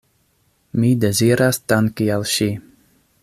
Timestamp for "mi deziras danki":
0.83-2.09